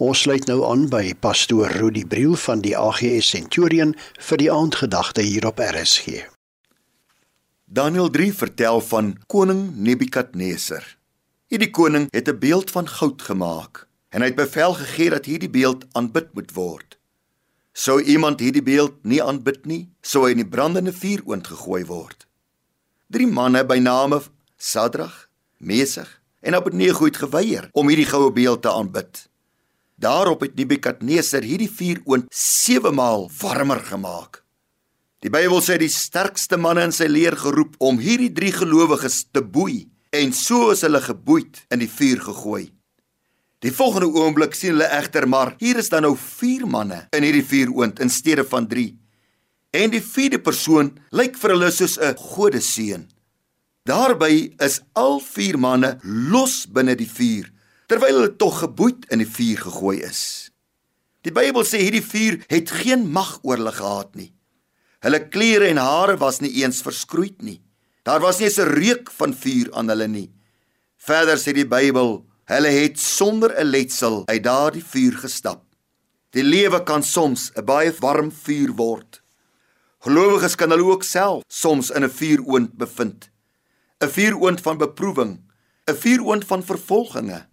Ons 0.00 0.22
sluit 0.24 0.46
nou 0.48 0.62
aan 0.64 0.86
by 0.88 1.10
pastoor 1.20 1.74
Rudi 1.76 2.06
Briel 2.08 2.32
van 2.40 2.62
die 2.64 2.72
AGS 2.72 3.34
Centurion 3.34 3.90
vir 4.16 4.40
die 4.40 4.48
aandgedagte 4.48 5.20
hier 5.20 5.44
op 5.50 5.60
RSG. 5.60 6.22
Daniël 7.68 8.08
3 8.08 8.30
vertel 8.38 8.80
van 8.80 9.10
koning 9.28 9.60
Nebukadneser. 9.76 10.86
Hierdie 11.52 11.68
koning 11.68 12.08
het 12.16 12.32
'n 12.32 12.38
beeld 12.38 12.70
van 12.70 12.88
goud 12.88 13.20
gemaak 13.22 13.86
en 14.08 14.22
hy 14.22 14.32
het 14.32 14.40
bevel 14.40 14.72
gegee 14.74 15.10
dat 15.10 15.28
hierdie 15.28 15.52
beeld 15.52 15.84
aanbid 15.92 16.32
moet 16.32 16.52
word. 16.54 16.98
Sou 17.72 18.00
iemand 18.02 18.40
hierdie 18.40 18.64
beeld 18.64 19.04
nie 19.04 19.22
aanbid 19.22 19.66
nie, 19.66 19.88
sou 20.00 20.24
hy 20.24 20.30
in 20.30 20.42
die 20.42 20.48
brandende 20.56 20.92
vuur 20.92 21.20
oorgegooi 21.24 21.84
word. 21.84 22.26
Drie 23.06 23.26
manne 23.26 23.64
by 23.64 23.78
name 23.78 24.22
Sadrag, 24.56 25.28
Mesig 25.58 26.20
en 26.40 26.54
Abednego 26.54 27.04
het 27.04 27.16
geweier 27.16 27.68
om 27.72 27.88
hierdie 27.88 28.08
goue 28.08 28.32
beeld 28.32 28.62
te 28.62 28.72
aanbid. 28.72 29.29
Daarop 30.00 30.40
het 30.40 30.54
Nebukadneser 30.56 31.44
hierdie 31.44 31.68
vuur 31.68 31.98
oond 32.08 32.30
7 32.32 32.94
maal 32.96 33.26
warmer 33.40 33.82
gemaak. 33.84 34.38
Die 35.20 35.28
Bybel 35.28 35.60
sê 35.60 35.76
die 35.76 35.92
sterkste 35.92 36.56
manne 36.56 36.86
in 36.88 36.94
sy 36.96 37.04
leer 37.10 37.36
geroep 37.36 37.74
om 37.84 38.00
hierdie 38.00 38.30
drie 38.32 38.52
gelowiges 38.56 39.26
te 39.28 39.42
boei 39.44 39.90
en 40.16 40.32
so 40.32 40.70
is 40.72 40.86
hulle 40.86 41.02
geboeid 41.04 41.60
in 41.68 41.84
die 41.84 41.90
vuur 41.92 42.24
gegooi. 42.30 42.62
Die 43.60 43.74
volgende 43.76 44.08
oomblik 44.16 44.56
sien 44.56 44.72
hulle 44.72 44.88
egter 44.88 45.28
maar 45.28 45.52
hier 45.60 45.82
is 45.84 45.92
dan 45.92 46.08
nou 46.08 46.14
4 46.16 46.64
manne 46.64 47.02
in 47.12 47.28
hierdie 47.28 47.44
vuuroond 47.44 48.00
in 48.00 48.08
steede 48.08 48.48
van 48.48 48.72
3. 48.72 48.88
En 49.76 49.92
die 49.92 50.00
vierde 50.00 50.40
persoon 50.40 50.94
lyk 51.12 51.36
vir 51.36 51.58
hulle 51.58 51.70
soos 51.70 52.00
'n 52.00 52.16
godeseun. 52.16 53.08
Daarby 53.84 54.56
is 54.64 54.80
al 54.96 55.20
4 55.20 55.58
manne 55.58 55.98
los 56.02 56.64
binne 56.64 56.96
die 56.96 57.12
vuur 57.18 57.52
terwyl 57.90 58.20
hulle 58.20 58.36
tog 58.38 58.60
geboeid 58.62 59.08
in 59.10 59.24
die 59.24 59.28
vuur 59.28 59.64
gegooi 59.66 59.98
is. 60.06 60.22
Die 61.26 61.34
Bybel 61.34 61.66
sê 61.66 61.82
hierdie 61.82 62.04
vuur 62.06 62.38
het 62.48 62.70
geen 62.70 63.08
mag 63.10 63.40
oor 63.42 63.58
hulle 63.58 63.74
gehad 63.74 64.14
nie. 64.14 64.30
Hulle 65.02 65.20
klere 65.28 65.68
en 65.68 65.80
hare 65.82 66.16
was 66.20 66.38
nie 66.40 66.52
eens 66.62 66.84
verskroeid 66.86 67.42
nie. 67.42 67.58
Daar 68.06 68.22
was 68.22 68.38
nie 68.38 68.46
eens 68.48 68.60
'n 68.62 68.72
reuk 68.78 69.10
van 69.10 69.34
vuur 69.34 69.68
aan 69.74 69.88
hulle 69.88 70.08
nie. 70.08 70.30
Verder 70.96 71.36
sê 71.36 71.52
die 71.52 71.66
Bybel 71.66 72.24
Hulle 72.50 72.70
het 72.74 72.98
sonder 72.98 73.52
'n 73.54 73.70
letsel 73.70 74.22
uit 74.26 74.42
daardie 74.42 74.84
vuur 74.84 75.16
gestap. 75.22 75.62
Die 76.30 76.42
lewe 76.42 76.82
kan 76.82 77.02
soms 77.02 77.52
'n 77.54 77.64
baie 77.64 77.92
warm 78.00 78.32
vuur 78.32 78.72
word. 78.74 79.22
Gelowiges 79.98 80.54
kan 80.54 80.70
hulle 80.70 80.84
ook 80.84 81.04
self 81.04 81.42
soms 81.48 81.90
in 81.90 82.04
'n 82.04 82.10
vuuroond 82.10 82.72
bevind. 82.72 83.30
'n 84.00 84.08
Vuuroond 84.08 84.60
van 84.60 84.78
beproewing, 84.78 85.40
'n 85.86 85.94
vuuroond 85.94 86.44
van 86.44 86.64
vervolginge, 86.64 87.46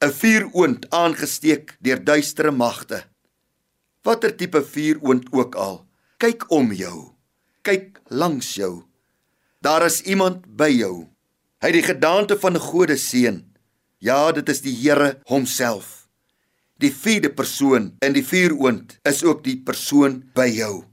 'n 0.00 0.12
vuuroond 0.16 0.86
aangesteek 0.90 1.76
deur 1.84 2.04
duistere 2.04 2.50
magte. 2.50 3.02
Watter 4.02 4.32
tipe 4.36 4.62
vuuroond 4.64 5.26
ook 5.30 5.54
al, 5.54 5.86
kyk 6.16 6.46
om 6.50 6.72
jou. 6.72 7.12
Kyk 7.62 8.00
langs 8.08 8.54
jou. 8.54 8.82
Daar 9.60 9.84
is 9.84 10.00
iemand 10.02 10.56
by 10.56 10.70
jou. 10.72 11.04
Hy 11.60 11.68
het 11.68 11.76
die 11.76 11.84
gedaante 11.84 12.38
van 12.40 12.56
'n 12.56 12.64
gode 12.70 12.96
seun. 12.96 13.52
Ja, 13.98 14.32
dit 14.32 14.48
is 14.48 14.60
die 14.60 14.72
Here 14.72 15.20
homself. 15.24 16.08
Die 16.78 16.92
vierde 16.92 17.28
persoon 17.28 17.92
in 18.00 18.12
die 18.12 18.24
vuuroond 18.24 18.98
is 19.02 19.22
ook 19.22 19.44
die 19.44 19.60
persoon 19.60 20.30
by 20.32 20.48
jou. 20.48 20.84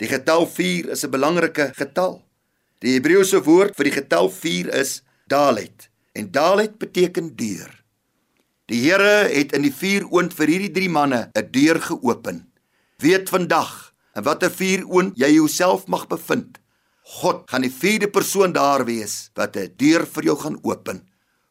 Die 0.00 0.08
getal 0.08 0.46
4 0.46 0.88
is 0.90 1.04
'n 1.04 1.10
belangrike 1.10 1.72
getal. 1.76 2.24
Die 2.78 2.94
Hebreëse 2.94 3.44
woord 3.44 3.76
vir 3.76 3.84
die 3.84 3.96
getal 4.00 4.30
4 4.30 4.74
is 4.74 5.02
Dalet 5.26 5.90
en 6.12 6.30
Dalet 6.30 6.78
beteken 6.78 7.36
deur. 7.36 7.83
Die 8.72 8.80
Here 8.80 9.28
het 9.28 9.50
in 9.52 9.66
die 9.66 9.74
vuuroond 9.76 10.32
vir 10.32 10.48
hierdie 10.48 10.72
drie 10.72 10.88
manne 10.88 11.28
'n 11.36 11.50
deur 11.52 11.80
geopen. 11.84 12.48
Weet 12.96 13.28
vandag 13.28 13.92
in 14.16 14.24
watter 14.24 14.50
vuuroond 14.50 15.12
jy 15.20 15.34
jouself 15.34 15.86
mag 15.86 16.06
bevind. 16.08 16.60
God 17.20 17.42
gaan 17.50 17.60
die 17.60 17.70
vierde 17.82 18.08
persoon 18.08 18.52
daar 18.52 18.84
wees 18.84 19.28
wat 19.34 19.56
'n 19.56 19.74
deur 19.76 20.06
vir 20.06 20.24
jou 20.24 20.36
gaan 20.36 20.58
open. 20.62 21.04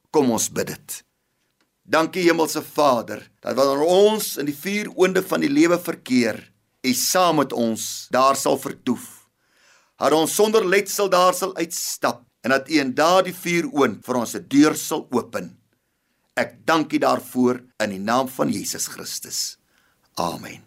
Kom 0.09 0.31
ons 0.31 0.49
bid 0.49 0.67
dit. 0.67 1.03
Dankie 1.85 2.23
Hemelse 2.23 2.63
Vader 2.63 3.29
dat 3.41 3.55
wanneer 3.55 3.85
ons 3.85 4.37
in 4.37 4.45
die 4.45 4.57
vier 4.57 4.89
oonde 4.95 5.21
van 5.21 5.41
die 5.41 5.53
lewe 5.53 5.77
verkeer, 5.79 6.51
U 6.83 6.93
saam 6.93 7.35
met 7.35 7.53
ons 7.53 8.07
daar 8.09 8.35
sal 8.35 8.57
vertoef. 8.57 9.29
Dat 9.97 10.11
ons 10.11 10.35
sonder 10.35 10.65
letsel 10.65 11.09
daar 11.09 11.33
sal 11.33 11.55
uitstap 11.55 12.25
en 12.41 12.49
dat 12.49 12.69
U 12.69 12.79
in 12.79 12.93
daardie 12.93 13.35
vier 13.35 13.69
oond 13.71 14.05
vir 14.05 14.15
ons 14.15 14.35
'n 14.35 14.45
deur 14.47 14.75
sal 14.75 15.07
open. 15.11 15.62
Ek 16.33 16.55
dank 16.65 16.93
U 16.93 16.97
daarvoor 16.97 17.61
in 17.77 17.89
die 17.89 17.99
naam 18.01 18.27
van 18.27 18.49
Jesus 18.49 18.87
Christus. 18.87 19.57
Amen. 20.13 20.63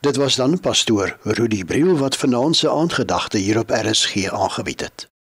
Dit 0.00 0.16
was 0.16 0.36
dan 0.36 0.60
pastoor 0.60 1.18
Rudy 1.22 1.64
Briel 1.64 1.96
wat 1.96 2.16
vanaand 2.16 2.56
se 2.56 2.70
aandgedagte 2.70 3.38
hier 3.38 3.58
op 3.58 3.70
RSG 3.70 4.28
aangebied 4.28 4.80
het. 4.80 5.11